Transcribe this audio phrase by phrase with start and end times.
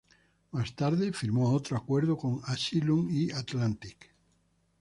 [0.49, 4.15] Más tarde, firmó otro acuerdo con Asylum y Atlantic.